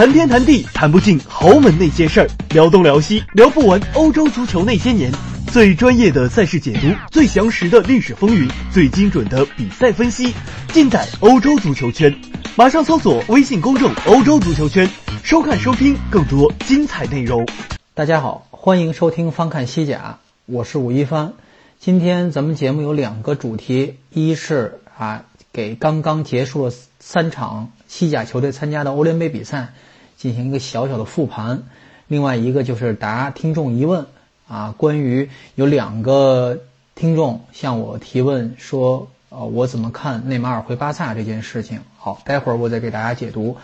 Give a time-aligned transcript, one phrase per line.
[0.00, 5.12] 谈天谈地谈不尽豪门那些事儿，聊东聊西聊不完欧洲足球那些年。
[5.52, 10.32] 最专业的赛事解读，最详实的历史风云，最精准的比赛分析，
[10.72, 12.18] 尽在欧洲足球圈。
[12.56, 14.88] 马上搜索微信公众“欧洲足球圈”，
[15.22, 17.46] 收看收听更多精彩内容。
[17.92, 21.34] 大家好，欢迎收听翻看西甲，我是武一帆。
[21.78, 29.74] 今天咱们节目有两个主题，一是啊，给刚刚结束了三场西甲球队参加的欧联杯比赛
[30.20, 31.62] 进行一个小小的复盘；
[32.06, 34.04] 另外一个就是答听众疑问。
[34.46, 36.58] 啊，关于有两个
[36.94, 41.80] 听众向我提问说，呃，我怎么看内马尔回巴萨这件事情？
[41.96, 43.56] 好，待会儿我再给大家解读。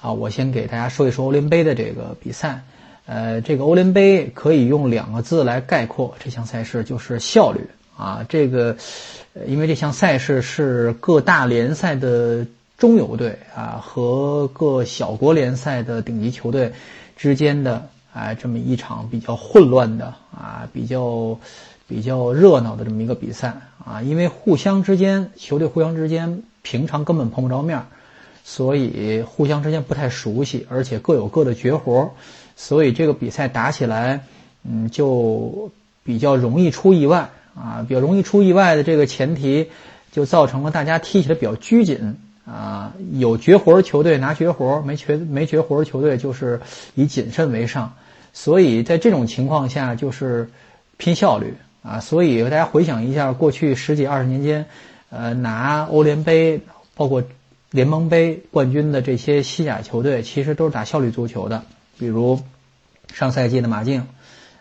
[0.00, 2.60] 啊，我先给大家说一说欧联杯的这个比赛。
[3.06, 7.66] 呃，这个欧联杯可以用两个字来概括这项赛事，就是效率。
[7.96, 8.76] 啊，这个，
[9.46, 12.46] 因为这项赛事是各大联赛的
[12.84, 16.74] 中游队啊和各小国联赛的顶级球队
[17.16, 17.88] 之间的。
[18.14, 21.36] 啊，这么一场比较混乱的啊，比较
[21.88, 27.86] 比较热闹的这么一个比赛啊，因为互相之间球队互相之间平常根本碰不着面，
[28.44, 32.12] 所以互相之间不太熟悉，而且各有各的绝活，
[32.54, 34.20] 所以这个比赛打起来，
[34.62, 35.72] 嗯，就
[36.04, 39.70] 比较容易出意外啊，比较容易出意外的这个前提，
[40.12, 42.16] 就造成了大家踢起来比较拘谨。
[42.46, 46.60] 啊，有绝活球队拿绝活，没绝没绝活球队就是
[46.94, 47.94] 以谨慎为上，
[48.34, 50.50] 所以在这种情况下就是
[50.98, 52.00] 拼效率啊。
[52.00, 54.66] 所以大家回想一下过去十几二十年间，
[55.08, 56.60] 呃，拿欧联杯
[56.94, 57.22] 包括
[57.70, 61.62] 联盟杯冠军的这些西甲球队，其实都是打效率足球的。
[61.98, 62.40] 比如
[63.14, 64.06] 上赛季的马竞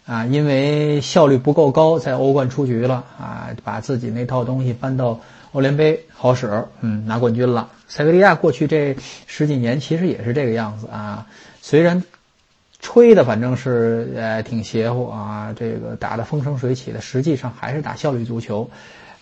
[0.05, 5.19] 啊，因为效率不够高，在欧冠出局了啊，把自己那套东西搬到。
[5.53, 7.69] 欧联杯好使，嗯，拿冠军了。
[7.87, 8.95] 塞维利亚过去这
[9.27, 11.27] 十几年其实也是这个样子啊，
[11.61, 12.03] 虽然
[12.79, 18.69] 吹的反正是呃挺邪乎啊，这个打的风生水起的，实际上还是打效率足球。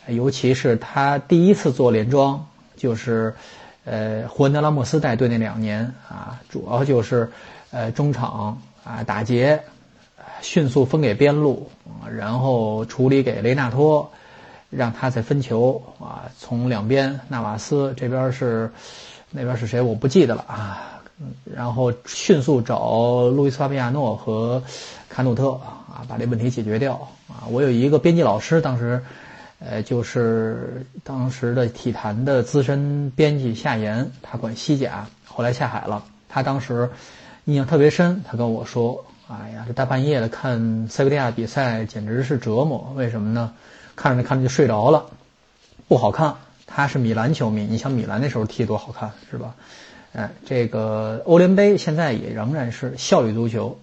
[0.07, 2.43] 尤其是他第一次做连庄，
[2.77, 3.33] 就是
[3.83, 7.29] 呃胡恩德拉莫斯带队那两年啊，主要就是
[7.71, 9.61] 呃中场啊打劫，
[10.41, 11.69] 迅速分给边路，
[12.17, 14.09] 然后处理给雷纳托。
[14.71, 18.71] 让他在分球啊，从两边纳瓦斯这边是，
[19.29, 21.01] 那边是谁我不记得了啊，
[21.43, 24.63] 然后迅速找路易斯巴比亚诺和
[25.09, 26.93] 卡努特啊，把这问题解决掉
[27.27, 27.43] 啊。
[27.51, 29.03] 我有一个编辑老师，当时，
[29.59, 36.01] 呃，就是当时的体坛的资深编辑夏言，他管西甲，后来下海了。
[36.29, 36.89] 他当时
[37.43, 43.51] 印象特别深，他跟我说：“哎呀，这大半夜的看塞维利亚比赛简直是折磨，为什么呢？”
[43.95, 45.05] 看着看着就睡着了，
[45.87, 46.35] 不好看。
[46.73, 49.55] 他是米兰球迷，你想米兰那时候踢多好看，是吧？
[50.13, 53.77] 哎，这个欧联杯现在也仍然是效率足球。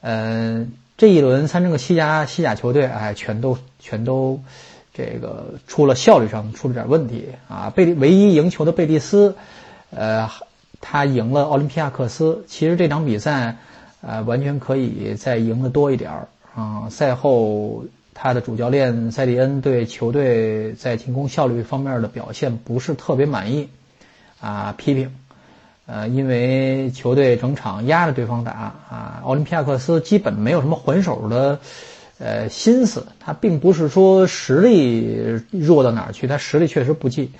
[0.00, 4.40] 嗯，这一轮三个西甲西甲球队，哎，全都全都
[4.94, 7.70] 这个出了效率上出了点问题啊。
[7.74, 9.36] 贝利唯一赢球的贝蒂斯，
[9.90, 10.30] 呃，
[10.80, 12.42] 他赢了奥林匹亚克斯。
[12.48, 13.58] 其实这场比赛，
[14.00, 16.88] 呃，完全可以再赢得多一点儿啊。
[16.88, 17.84] 赛后。
[18.14, 23.68] 他的主教练塞蒂恩对球队在进攻效率方面的表现不是特别满意，
[24.40, 25.14] 啊，批评，
[25.86, 31.58] 呃，因为球队整场压着对方打，啊，奥林匹亚克斯基本没有什么还手的，
[32.18, 33.06] 呃，心思。
[33.18, 37.32] 他并不是说实力弱到哪儿去，他实力确实不济，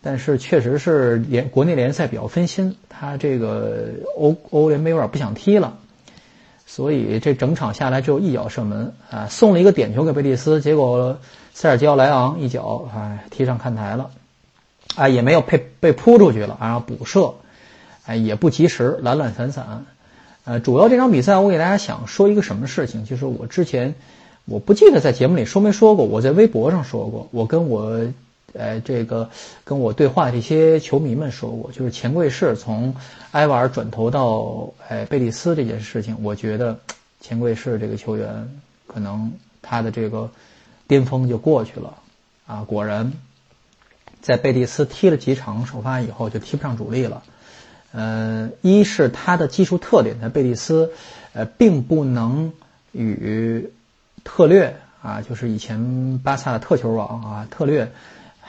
[0.00, 5.78] 但是确实是联国内联赛比较分心，他这个欧欧联杯有点不想踢了。
[6.72, 11.18] 所以这整场下来只有一脚射门啊，送了一个点球给贝蒂斯，结果
[11.52, 14.10] 塞尔吉奥莱昂一脚哎踢上看台了，
[14.94, 17.34] 啊也没有被被扑出去了，然后补射，
[18.06, 19.84] 哎也不及时，懒懒散散。
[20.44, 23.96] 呃，主要这场比赛我给大家想说一个什么事情，就是我之前
[24.44, 28.00] 我不记得在节目里说没说过，我在微博上说过，我跟我。
[28.52, 29.30] 呃，这个
[29.62, 32.96] 跟我对话的这些球迷们说过，就是钱贵士从
[33.30, 36.80] 埃瓦尔转投到哎贝蒂斯这件事情，我觉得
[37.20, 39.32] 钱贵士这个球员可能
[39.62, 40.30] 他的这个
[40.88, 41.94] 巅峰就过去了
[42.46, 42.64] 啊。
[42.66, 43.12] 果然，
[44.20, 47.22] 在贝蒂斯踢了几场首发以后，就踢不上主力了。
[47.92, 50.90] 呃，一是他的技术特点在贝蒂斯，
[51.34, 52.52] 呃，并不能
[52.90, 53.70] 与
[54.24, 57.92] 特略啊，就是以前巴萨的特球王啊特略。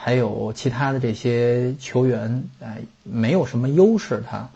[0.04, 4.20] 还有其他的这些球员，哎，没有什么优势。
[4.28, 4.48] 他，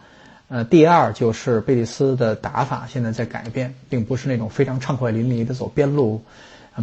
[0.49, 6.25] 呃，第二就是贝蒂斯的打法现在在改变，并不是那种非常畅快淋漓的走边路，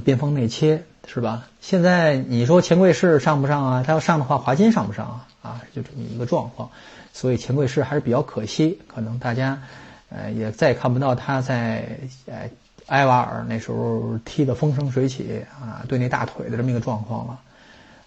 [0.06, 1.46] 边锋内切，是吧？
[1.60, 3.84] 现在你说钱贵士上不上啊？
[3.86, 5.28] 他要上的话，华金上不上啊？
[5.42, 6.70] 啊，就这么一个状况。
[7.12, 9.62] 所以钱贵士还是比较可惜，可能大家，
[10.08, 12.50] 呃，也再也看不到他在呃
[12.88, 17.38] 埃瓦尔那时候踢的风生水起啊，对那大腿的这么一个状况了。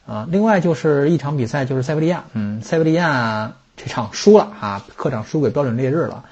[0.07, 6.25] 啊，另外就是一场比赛，就是塞维利亚，嗯，塞维利亚这场输了啊，客场输给标准烈日了。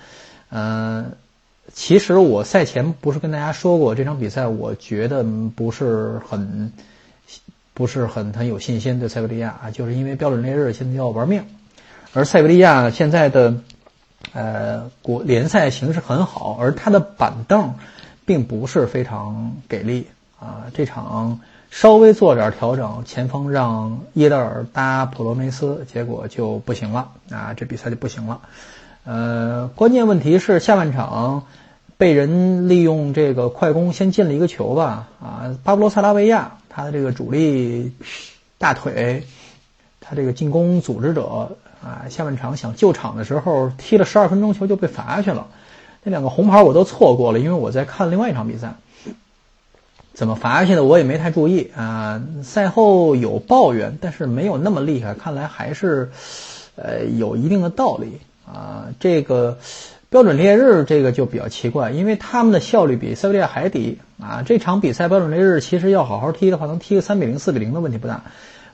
[0.50, 1.12] 嗯，
[1.72, 5.24] 其实我赛前不是跟大家说过，这场比赛我觉得
[5.56, 6.72] 不是很，
[7.74, 11.44] 不是很很有信心对塞维利亚啊，就是因为标准烈日现在要玩命，
[12.12, 13.56] 而塞维利亚现在的
[14.32, 17.74] 呃国联赛形势很好，而他的板凳
[18.24, 20.06] 并不是非常给力
[20.38, 21.40] 啊，这场。
[21.74, 27.52] 稍微做点调整，前锋让耶德尔搭普罗梅斯，结果就不行了啊！
[27.56, 28.42] 这比赛就不行了。
[29.02, 31.46] 呃，关键问题是下半场
[31.96, 35.08] 被人利用这个快攻先进了一个球吧？
[35.20, 37.92] 啊，巴布罗萨拉维亚他的这个主力
[38.56, 39.24] 大腿，
[40.00, 45.48] 他这个进攻组织者啊，下半场想救场的时候踢了十二分钟球就被罚下去了。
[46.04, 48.74] 那两个红牌我都错过了，因为我在看另外一场比赛。
[50.14, 52.22] 怎么罚下去的我也没太注意啊。
[52.42, 56.10] 赛后有抱怨，但是没有那么厉害，看来还是，
[56.76, 58.86] 呃，有一定的道理啊。
[59.00, 59.58] 这个
[60.08, 64.44] 标准烈日这个就比较奇怪，因为他们的效率比塞维利亚还低啊。
[64.46, 68.22] 这场比赛标准烈日其实要好好踢的话，能踢个三比零、四比零的问题不大。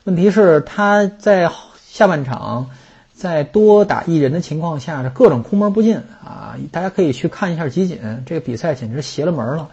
[0.05, 1.51] 问题是他在
[1.87, 2.71] 下半场
[3.15, 6.57] 在多打一人的情况下，是各种空门不进啊。
[6.71, 9.71] 大家可以去看一下集锦，这个比赛简直邪了门了。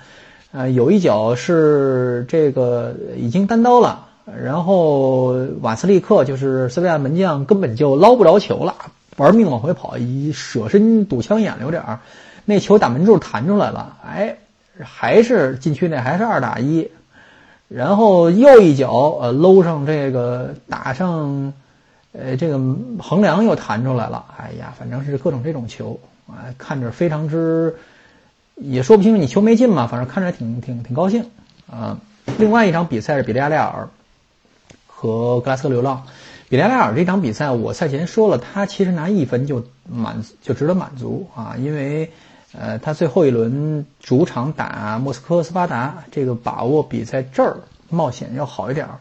[0.54, 4.08] 呃，有一脚是这个已经单刀了，
[4.42, 8.74] 然后瓦斯利克就是塞维亚门将根本就捞不着球了，
[9.18, 12.00] 玩命往回跑，一舍身堵枪眼了有点儿，
[12.46, 14.38] 那球打门柱弹出来了，哎，
[14.82, 16.90] 还是禁区内还是二打一，
[17.68, 21.54] 然后又一脚呃搂上这个打上，
[22.14, 22.58] 呃这个
[23.00, 27.76] 横梁又弹出来了，哎呀，反正是各种这种球啊，看着非常之。
[28.57, 31.30] 也说不清楚你球没进嘛，反正看着挺挺挺高兴
[31.71, 32.00] 啊。
[32.38, 33.88] 另外一场比赛是比利亚雷尔
[34.88, 36.04] 和格拉斯哥流浪。
[36.50, 42.09] 比利亚雷尔这场比赛，我赛前说了，他其实拿一分就满就值得满足啊，因为
[42.57, 47.57] 呃他最后一轮主场打莫斯科斯巴达，这个把握比在这儿
[47.89, 49.00] 冒险要好一点儿。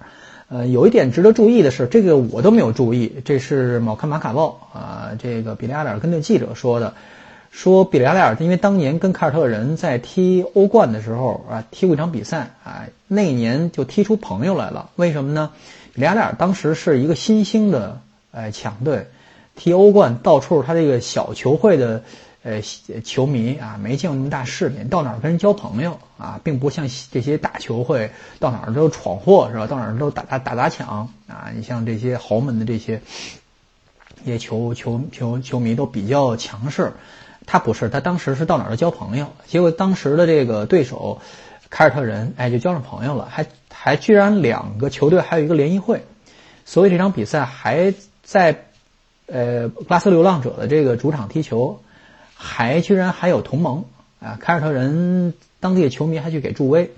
[0.49, 6.95] 呃，有一点值得注意的是，这个我都没有注意，这是某看马卡报啊，这个比利亚雷尔跟那记者说的。
[7.57, 14.91] 说比利亚雷尔，因为当年跟凯尔特人在踢欧冠的时候啊，踢过一场比赛啊，那一年就踢出朋友来了。
[14.97, 15.53] 为什么呢？
[15.95, 17.99] 比利亚雷尔当时是一个新兴的
[18.31, 19.07] 呃强队，
[19.55, 22.03] 踢欧冠到处他这个小球会的
[22.43, 22.61] 呃
[23.03, 29.67] 球迷啊，没见过那么大世面，到哪儿跟人交朋友啊，并不像这些大球会到哪儿都闯祸是吧？
[29.67, 31.51] 到哪儿都打打打砸抢啊！
[31.57, 33.01] 你像这些豪门的这些
[34.23, 36.93] 这些球球球球迷都比较强势。
[37.47, 41.21] 他不是，他当时是到哪儿都交朋友，结果当时的这个对手
[41.71, 46.05] 凯尔特人，哎，就交上朋友了，还还居然两个球队还有一个联谊会，
[46.65, 47.95] 所以这场比赛还
[48.25, 48.65] 在
[49.27, 51.81] 呃拉斯流浪者的这个主场踢球，
[52.35, 53.85] 还居然还有同盟
[54.21, 54.39] 啊！
[54.41, 56.91] 凯尔特人当地的球迷还去给助威，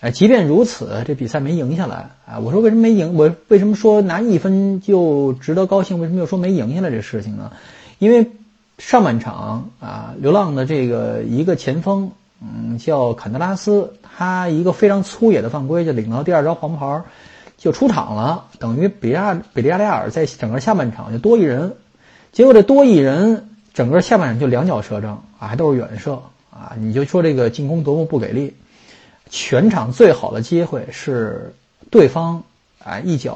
[0.00, 2.38] 呃，即便如此，这比赛没赢下来啊！
[2.38, 3.14] 我说为什么没赢？
[3.14, 5.98] 我为什么说拿一分就值得高兴？
[5.98, 7.50] 为什么又说没赢下来这事情呢？
[7.98, 8.30] 因为。
[8.80, 12.10] 上半场啊，流浪的这个一个前锋，
[12.40, 17.02] 嗯，叫坎德拉斯，他一个非常粗野的犯规，就领到第二张黄牌，
[17.58, 21.76] 就出场了，等于比亚比利亚雷尔在整个下半场就多一人，
[22.32, 26.14] 结果这多一人，整个下半场就两脚射正啊，还都是远射
[26.50, 28.56] 啊，你就说这个进攻多么不给力，
[29.28, 31.54] 全场最好的机会是
[31.90, 32.42] 对方
[32.82, 33.34] 啊一脚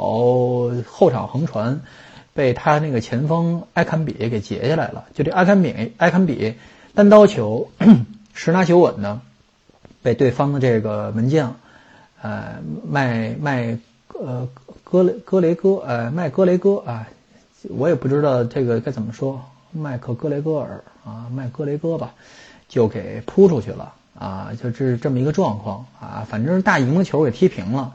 [0.87, 1.79] 后场横传。
[2.35, 6.55] 被他那个前锋埃坎比给截下来了，就这埃坎比埃坎比
[6.95, 7.71] 单刀球
[8.35, 9.21] 十拿九稳的，
[10.03, 11.57] 被对方的这个门将，
[12.21, 14.49] 呃麦麦呃
[14.83, 17.09] 戈雷戈雷戈呃麦格雷戈啊，
[17.69, 22.15] 我也不知道这个该怎么说，麦克格雷戈尔啊麦格雷戈吧，
[22.69, 27.95] 就给扑出去了啊，就是这么一个状况啊，反正大赢的球给踢平了。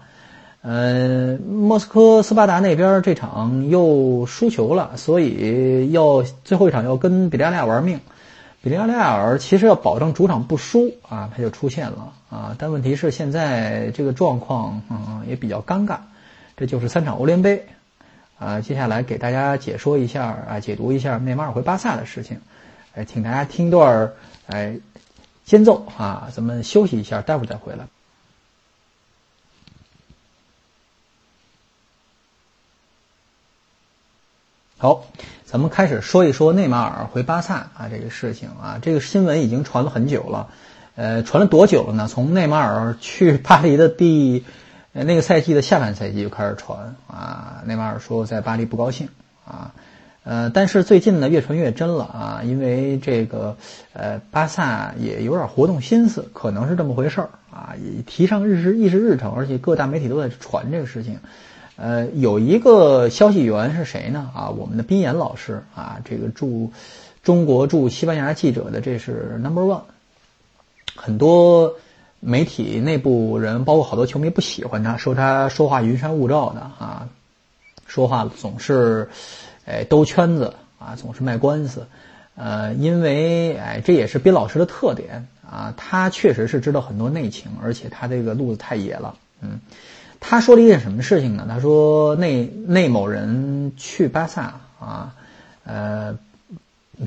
[0.61, 7.99] 呃，莫斯科斯巴达那边这场又输球了，所以要最后一场要跟比利亚雷尔玩命。
[8.61, 12.55] 比利亚雷尔其实要保证主场不输啊，他就出现了啊。
[12.59, 15.99] 但问题是现在这个状况嗯也比较尴尬，
[16.57, 17.65] 这就是三场欧联杯
[18.37, 18.59] 啊。
[18.59, 22.37] 接下来给大家解说一下啊，解读一下内马尔回巴萨的事情。
[22.95, 24.11] 哎，请大家听段
[24.47, 24.75] 哎
[25.45, 27.85] 间奏啊，咱们休息一下，待会儿再回来。
[34.81, 35.03] 好，
[35.43, 40.47] 咱们开始说一说内马尔回巴萨啊这个事情啊，这个新闻已经传了很久了，
[40.95, 42.07] 呃，传了多久了呢？
[42.07, 44.45] 从内马尔去巴黎的第
[44.93, 49.09] 那个赛季的下半赛季就开始传啊，内马尔说在巴黎不高兴
[49.45, 49.73] 啊。
[50.23, 53.57] 呃，但是最近呢，越传越真了啊，因为这个，
[53.91, 61.19] 呃，巴萨也有点活动心思，可能是这么回事儿啊，也提上日式议事日程，而且各大媒体都在传这个事情。
[61.79, 64.29] 呃，有一个消息源是谁呢？
[64.35, 66.71] 啊，我们的宾言老师啊，这个驻
[67.23, 69.81] 中国驻西班牙记者的，这是 number one。
[70.95, 71.75] 很多
[72.19, 77.07] 媒体内部人，包括好多球迷不喜欢他，说他说话云山雾罩的啊，
[77.87, 79.09] 说话总是。
[79.65, 81.85] 哎，兜圈子啊，总是卖官司，
[82.33, 89.59] 呃，因为哎，这也是宾老师的特点啊，他确实是知道很多内情，而且他这个路子太野了，嗯，
[90.19, 91.45] 他说了一件什么事情呢？
[91.49, 95.15] 他说内内某人去巴萨啊，
[95.63, 96.17] 呃，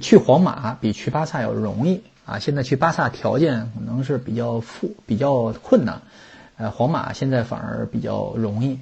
[0.00, 6.02] 去皇马比去巴萨要容易啊，现在去巴萨条件可能是比较富比较困难，
[6.57, 8.78] 呃，皇马现在反而比较容易。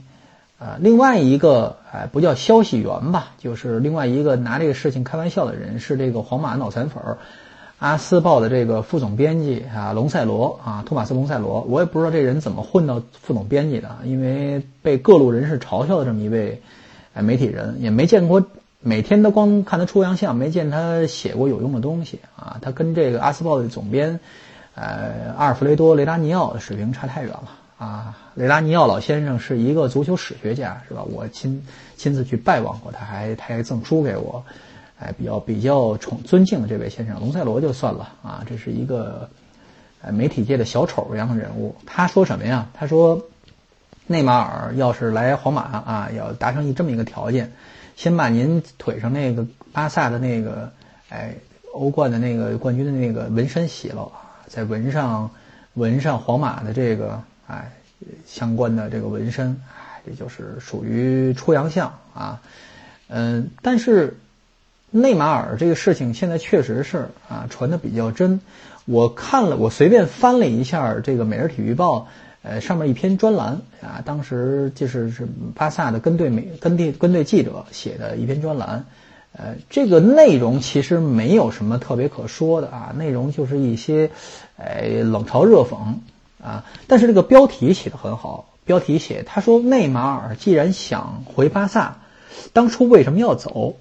[0.59, 7.17] 啊，另外一个哎，不叫消息源吧，就是另外一个拿这个事情开玩笑的人，是这个皇马脑残粉儿，
[7.81, 11.63] 阿斯报的这个副总编辑啊，隆塞罗啊，托马斯·隆塞罗。
[11.63, 16.61] 我也不知道这人怎么混到副总编辑的，因为被各路人士嘲笑的这么一位
[17.15, 18.45] 哎媒体人，也没见过，
[18.81, 22.59] 每天都光看他出洋相，没见他写过有用的东西啊。
[22.61, 24.21] 他跟这个阿斯报的总编，
[24.75, 27.51] 呃，阿尔弗雷多·雷达尼奥的水平差太远了。
[27.79, 31.03] 啊，雷拉尼奥老先生是一个足球史学家，是吧？
[31.11, 34.45] 我亲亲自去拜望过，他还他还赠书给我，
[35.01, 39.31] 哎，比较比较崇尊敬的这位先生，隆塞罗就算了啊，这是一个
[40.03, 41.75] 呃媒体界的小丑一样的人物。
[41.87, 42.69] 他说什么呀？
[42.75, 43.25] 他说，
[44.07, 47.53] 内马尔要是来皇马啊，要达成一这么一个条件，
[47.97, 50.73] 先把您腿上那个巴萨的那个
[51.09, 51.35] 哎
[51.73, 54.13] 欧冠的那个冠军的那个纹身洗了，
[54.47, 55.31] 再纹上
[55.75, 57.23] 纹上皇马的这个。
[57.53, 57.73] 哎，
[58.27, 62.41] 相关的这个纹身，哎，这就是属于出洋相啊。
[63.09, 64.17] 嗯，但是
[64.91, 68.41] 内马尔这个事情现在确实是啊，传的比较真。
[68.85, 72.01] 我看了，我随便翻了一下这个《每日体育报》，
[72.43, 78.85] 呃，上面一篇专栏啊，当时就是是巴萨的跟队美跟队跟队记者写的一篇专栏。
[79.33, 84.11] 呃，这个内容其实没有什么特别可说的啊，内容就是一些
[84.57, 85.77] 呃冷嘲热讽。
[86.43, 86.65] 啊！
[86.87, 91.99] 但是这个标题写的很好，标题写他说内马尔既然想回巴萨，
[92.55, 93.77] 当初为什么要走？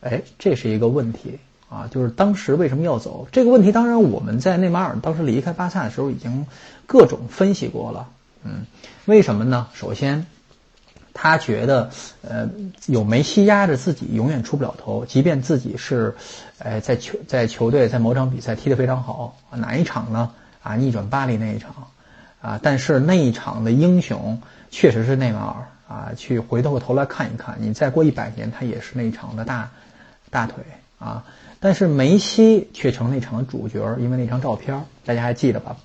[0.00, 1.38] 哎，这是一个问题
[1.68, 1.88] 啊！
[1.90, 3.72] 就是当时为什么要走这个问题？
[3.72, 6.46] 当然我们在内马尔当时离开巴萨的时候已经
[6.86, 8.08] 各种分析过了。
[8.44, 8.66] 嗯，
[9.04, 9.68] 为什么呢？
[9.74, 10.26] 首先，
[11.14, 11.90] 他觉得
[12.22, 12.48] 呃
[12.86, 16.14] 有梅西压着自己永远出不了头，即便自己是
[16.58, 20.30] 哎在球在球队在某场比赛踢得非常好，哪一场呢？
[20.62, 21.74] 啊，逆转巴黎那一场。
[22.42, 22.58] 啊！
[22.62, 24.40] 但是那一场的英雄
[24.70, 26.12] 确实是内马尔啊！
[26.16, 29.70] 去回过头来看一看，你再过一百年，他也是那一场的大
[30.30, 30.64] 大腿
[30.98, 31.24] 啊！
[31.58, 35.76] 但是梅西却成那场的主角，因为那张照片，大家还记得吧？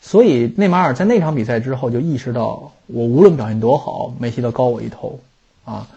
[0.00, 5.18] 所以内马尔在那场比赛之后就意识到，我无论表现多好，梅西都高我一头
[5.64, 5.88] 啊！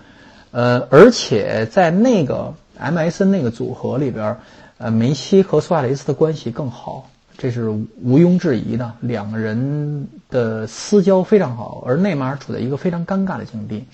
[0.52, 4.38] 呃，而且在那个 MSN 那个组合里边，
[4.80, 7.08] 呃，梅西和苏亚雷斯的关系更好。
[7.38, 13.86] 这是毋庸置疑的，两个人的私交非常好，而内马尔处在一个非常尴尬的境地，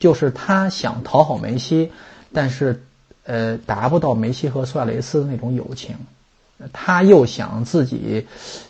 [0.00, 1.92] 就是他想讨好梅西，
[2.32, 2.82] 但是，
[3.28, 5.94] 呃，达不到梅西和苏亚雷斯的那种友情，
[6.72, 8.26] 他又想自己，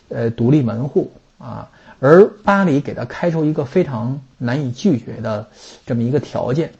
[0.09, 5.47] 呃，独立门户啊，而巴黎给他开出一个非常难以拒绝的
[5.87, 6.73] 这么一个条件，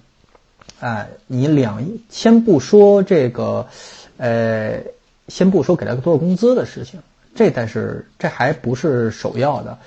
[0.81, 3.69] 哎，你两先不说这个，
[4.17, 4.83] 呃，
[5.29, 7.01] 先不说给他多少工资的事情。
[7.37, 9.79] 这但是这还不是首要的，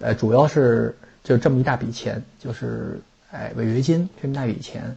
[0.00, 3.00] 呃，主要是就这么一大笔钱，就是
[3.30, 4.94] 哎违约金这么大笔钱，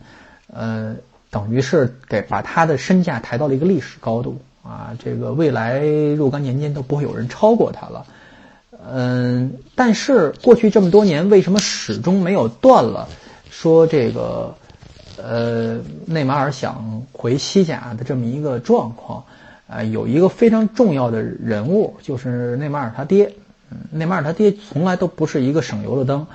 [0.48, 0.93] 呃，
[1.32, 8.06] 等于是给把他的身价抬到了一个历史高度啊，这个未来若干年间都不会有人超过他了，
[8.88, 13.08] 嗯，但是过去这么多年，为什么始终没有断了
[13.50, 14.54] 说这个
[15.18, 19.24] 呃内马尔想回西甲的这么一个状况？
[19.68, 23.34] 啊，有一个非常重要的人物，就是内马尔他爹。
[23.72, 26.28] 嗯，内马尔他爹从来都不是一个省油的灯，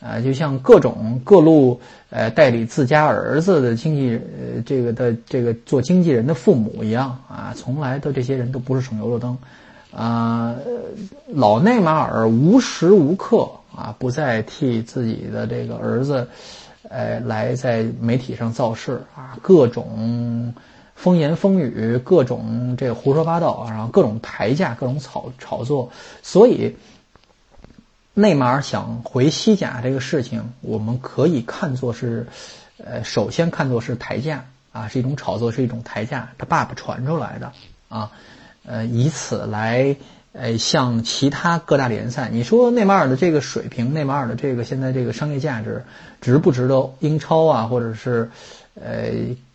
[0.00, 9.38] 啊，就像各种各路呃代理自家儿子的经纪呃这个的这个做经纪人的父母一样啊，从来的这些人都不是省油的灯。
[9.94, 10.56] 啊，
[11.28, 16.26] 老内马尔无时无刻啊不再替自己的这个儿子，
[16.88, 20.54] 呃，来在媒体上造势啊，各种。
[20.94, 25.88] 风言风语，各种这胡说八道，然后各种抬价，各种炒炒作，
[26.22, 26.76] 所以
[28.14, 32.26] 内马尔想回西甲这个事情，我们可以看作是，
[32.84, 37.52] 呃，首先看作是抬价啊，是一种炒作，是一种抬价，他爸爸传出来的
[37.88, 38.10] 啊，
[38.64, 39.96] 呃，以此来
[40.32, 45.84] 呃向其他各大联赛，你说内马尔的这个水平，内马尔的这个现在这个商业价值
[46.20, 48.30] 值不值得英超啊，或者是
[48.74, 49.10] 呃？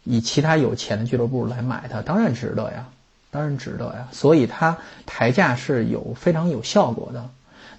[0.07, 2.85] 以其他有钱的俱乐部来买它，当然值得呀，
[3.31, 4.07] 当然值得呀。
[4.11, 7.27] 所以它抬价是有非常有效果的。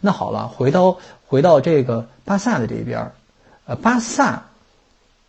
[0.01, 3.13] 那好了，回到回到这个巴萨的这边儿，
[3.67, 4.45] 呃，巴萨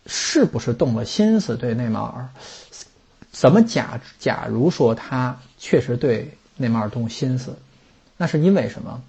[0.06, 2.28] 是不是动了心思对内马尔？
[3.30, 7.56] 怎么假假如说他确实对内马尔动心思，
[8.16, 9.00] 那是因为什么？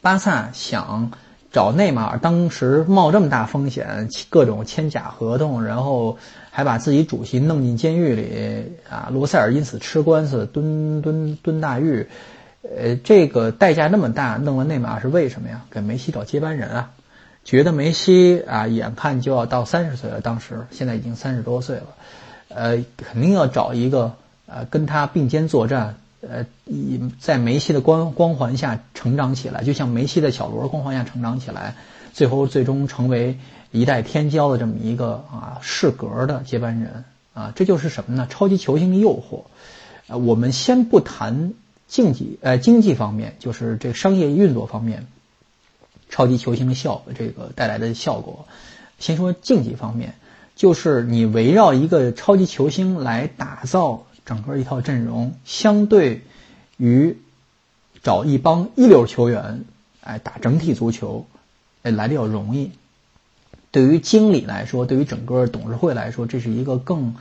[0.00, 1.12] 巴萨想。
[1.52, 6.18] 找内马尔，当时冒这么大风险，各种签假合同，然后
[6.50, 9.08] 还把自己主席弄进监狱里啊！
[9.12, 12.08] 罗塞尔因此吃官司，蹲蹲蹲大狱，
[12.64, 15.62] 呃，这个代价那么大，弄了内马尔是为什么呀？
[15.70, 16.90] 给梅西找接班人啊！
[17.44, 21.86] 觉得梅西啊，眼看就要到三十岁了，当时现在已经三十多岁了，
[22.48, 24.14] 呃，肯定要找一个
[24.46, 25.96] 呃跟他并肩作战。
[26.26, 26.46] 呃，
[27.20, 31.74] 在梅西的光光环下成长起来，就像梅西的小罗光环下成长起来，
[32.14, 33.36] 最后最终成为
[33.72, 37.04] 一代天骄的这么一个啊适格的接班人
[37.34, 38.26] 啊，这就是什么呢？
[38.30, 39.42] 超级球星的诱惑。
[40.06, 41.52] 呃，我们先不谈
[41.88, 45.06] 竞技呃经济方面，就是这商业运作方面，
[46.08, 48.46] 超级球星的效这个带来的效果。
[48.98, 50.14] 先说竞技方面，
[50.56, 54.06] 就是你围绕一个超级球星来打造。
[54.26, 56.22] 整个一套阵容，相对
[56.78, 57.18] 于
[58.02, 59.66] 找一帮一流球员，
[60.00, 61.26] 哎，打整体足球，
[61.82, 62.70] 哎，来的要容易。
[63.70, 67.16] 对于经理来说，对于整个董事会来说，这是一个更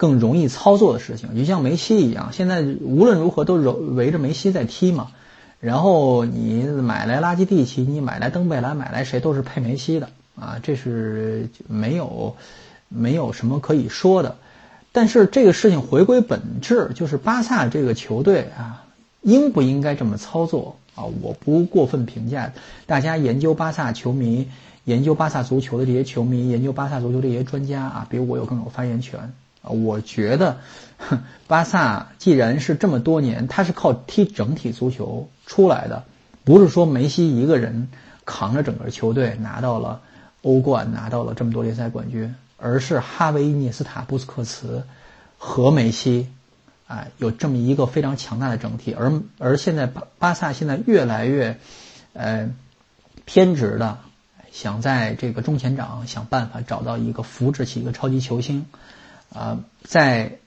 [0.00, 1.36] 更容易操作的事情。
[1.36, 5.08] 就像梅西一样，现在无论如何都围围着梅西在踢嘛。
[5.60, 12.34] 然后你买来拉基蒂奇，你买来登贝莱，买来谁都是配梅西的啊，这是没有
[12.88, 14.36] 没有什么可以说的。
[14.90, 18.86] 但是这个事情回归本质，就是巴萨这个球队啊，
[19.20, 21.04] 应不应该这么操作啊？
[21.20, 22.54] 我不过分评价。
[22.86, 24.48] 大家研究巴萨球迷、
[24.84, 29.34] 研究巴萨足球的这些球迷、研究巴萨足球这些专家啊，比我有更有发言权。
[29.62, 30.58] 我觉得，
[31.46, 36.04] 巴萨既然是这么多年，他是靠踢整体足球出来的，
[36.44, 37.88] 不是说梅西一个人
[38.24, 40.00] 扛着整个球队拿到了
[40.42, 42.34] 欧冠，拿到了这么多联赛冠军。
[42.62, 44.84] 而是哈维、涅斯塔、布斯克茨
[45.38, 46.28] 和梅西，
[46.86, 48.92] 啊，有这么一个非常强大的整体。
[48.92, 51.58] 而而现在巴巴萨现在越来越，
[52.12, 52.50] 呃，
[53.24, 53.96] 偏执的
[54.52, 58.66] 想在这个中前场想办法找到一个扶植起一个超级球星，
[59.34, 60.38] 啊，在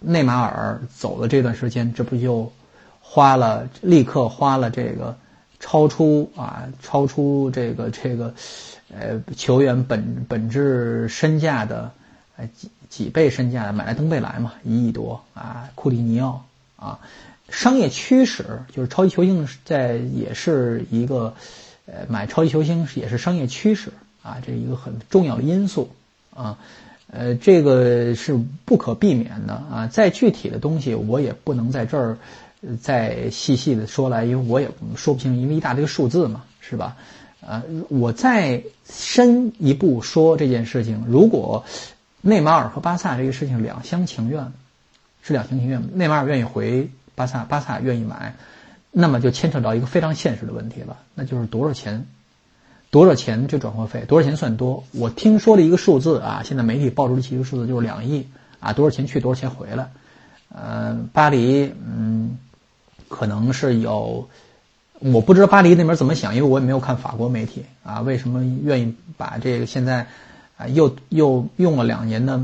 [0.00, 2.52] 内马尔走的这段时间，这不就
[3.00, 5.16] 花了立刻花了这个
[5.60, 8.34] 超出啊超出这个这个。
[8.96, 11.90] 呃，球员本本质身价的，
[12.36, 16.44] 呃几几倍身价的买来登贝莱嘛，一亿多啊，库蒂尼奥
[16.76, 17.00] 啊，
[17.48, 21.34] 商业驱使就是超级球星在也是一个，
[21.86, 23.90] 呃，买超级球星也是商业驱使
[24.22, 25.90] 啊，这一个很重要的因素
[26.32, 26.58] 啊，
[27.16, 29.86] 呃，这个是不可避免的啊。
[29.86, 32.18] 再具体的东西我也不能在这儿
[32.80, 36.96] 再细细的说来，因为我也说不清，因为一大堆数字嘛，是吧？
[37.46, 41.64] 呃，我再深一步说这件事情，如果
[42.22, 44.52] 内马尔和巴萨这个事情两厢情愿，
[45.22, 48.34] 是两厢情愿，内马尔愿意回巴萨，巴萨愿意买，
[48.90, 52.06] 那么就牵扯到一个非常现实的问题了，那就是多少钱，
[52.94, 54.84] 多少钱这转会费，多少钱算多？
[54.92, 58.28] 我听说了一个数字啊，现在媒体爆出的其实数字就是两亿
[58.60, 59.90] 啊，多少钱去，多少钱回来？
[60.54, 62.38] 呃，巴黎，嗯，
[63.08, 64.28] 可能是有。
[65.00, 68.00] 我不知道巴黎那边怎么想，因为我也没有看法国媒体啊。
[68.00, 70.06] 为什么愿意把这个现在
[70.56, 72.40] 啊又 又用了两年的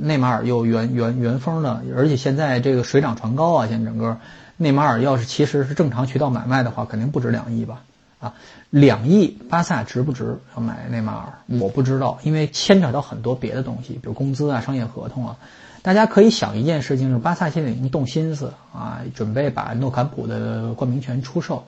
[0.00, 4.16] 内马尔又原原原封的，而且现在这个水涨船高啊，现在整个
[4.56, 7.82] 内马尔要是其实是正常渠道买卖的话，肯定不止两亿吧？
[8.24, 8.34] 啊，
[8.70, 11.58] 两亿巴萨值不值要买内马尔？
[11.60, 15.36] 我不知道，因为牵扯到很多别的东西，比如工资啊、商业合同啊。
[15.82, 21.66] 大家可以想一件事情是，巴萨现在已经动心思啊，准备把诺坎普的冠名权出售。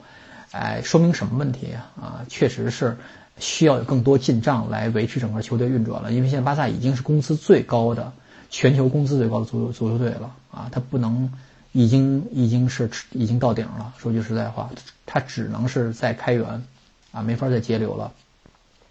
[0.52, 1.92] 哎，说明什么问题啊？
[2.00, 2.96] 啊，确实是
[3.38, 6.12] 需要有更多进账来维持整个球队运转了。
[6.12, 8.10] 因为现在巴萨已经是工资最高的、
[8.48, 11.30] 全球工资最高的足球足球队了啊，他不能
[11.76, 13.92] 已经已经是已经到顶了。
[13.98, 14.70] 说句实在话，
[15.04, 16.64] 他只能是再开源
[17.12, 18.12] 啊，没法再节流了。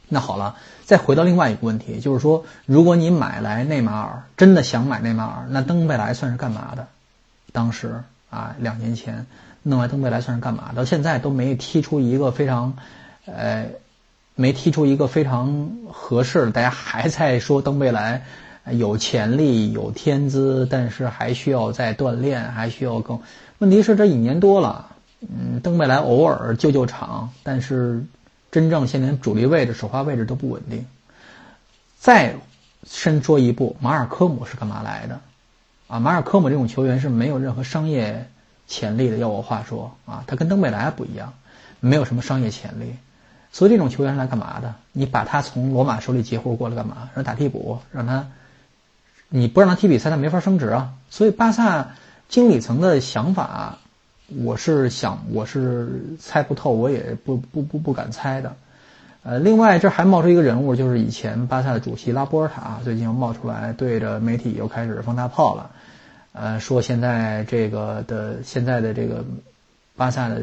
[0.08, 6.88] 那好了，再回到另外一个问题，就是说，如果你买来内马尔，真的想买内马尔，那登贝莱算是干嘛的？
[7.52, 9.26] 当时啊，两年前
[9.64, 10.72] 弄来登贝莱算是干嘛？
[10.76, 12.78] 到现在都没踢出一个非常，
[13.26, 13.70] 呃，
[14.36, 16.52] 没踢出一个非常合适的。
[16.52, 18.26] 大家还在说登贝莱
[18.72, 23.20] 有潜力、有天资，但是还需要再锻炼，还需要更。
[23.60, 24.90] 问题是这一年多了，
[25.22, 28.04] 嗯，登贝莱偶尔救救场，但是。
[28.52, 30.86] 真正现在主力位置、首发位置都不稳定。
[32.00, 32.36] 再
[32.86, 35.20] 深说一步，马尔科姆是干嘛来的？
[35.88, 38.30] 啊，马尔科姆这种球员是没有任何商业
[38.66, 39.18] 潜力的。
[39.18, 41.34] 要我话说啊，他跟登贝莱不一样，
[41.82, 42.96] 没有什么商业潜力。
[43.52, 44.74] 所以这种球员是来干嘛的？
[44.94, 47.10] 你把他从罗马手里截胡过来干嘛？
[47.14, 48.26] 让他打替补，让他
[49.36, 50.94] 你不让他踢比赛，他没法升职啊。
[51.10, 51.96] 所以巴萨
[52.30, 53.78] 经理层的想法。
[54.44, 55.88] 我是想，我是
[56.20, 58.56] 猜不透，我也不不不不敢猜的。
[59.22, 65.70] 呃，另外这还冒出一个人物，就是以前巴萨的主席拉波尔塔，最近又冒出来对着媒体又开始放大炮了。
[66.32, 69.24] 呃，说现在这个的现在的这个
[69.96, 70.42] 巴萨的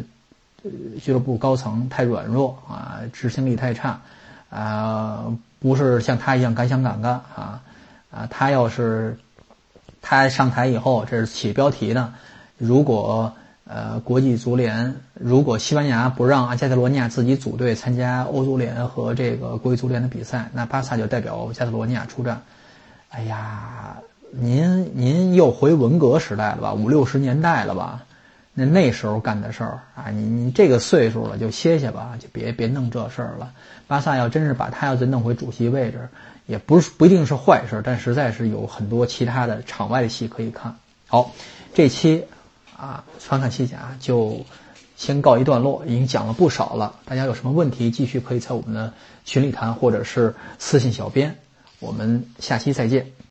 [1.01, 4.01] 俱乐部高层太软弱啊，执行力太差
[4.49, 5.25] 啊，
[5.59, 7.63] 不是像他一样敢想敢干啊
[8.13, 9.19] 啊，他要是
[10.01, 12.15] 他上台以后，这是起标题呢，
[12.59, 13.33] 如果。
[13.65, 22.43] 呃，国际足联如果西班牙不让加泰罗尼亚自己组队参加欧足联和这个国际足联的比赛，那巴萨就代表加泰罗尼亚出战。
[23.09, 23.97] 哎呀，
[24.31, 26.75] 您您又回文革时代了吧？
[26.75, 28.03] 五六十年代了吧？
[28.53, 33.53] 那那时候干的事儿啊，你你这个岁数了就歇歇吧，就别别弄这事儿了。
[33.87, 36.09] 巴萨要真是把他要再弄回主席位置，
[36.47, 40.77] 也不是不一定是坏事，但实在是有很多其他的场外的戏可以看。
[41.07, 41.33] 好，
[41.75, 42.25] 这期。
[42.75, 44.45] 啊，翻看西甲就
[44.97, 46.97] 先告一段落，已经讲了不少了。
[47.05, 48.93] 大家有什么问题，继续可以在我们的
[49.25, 51.39] 群里谈，或者是私信小编。
[51.79, 53.13] 我们下期再见。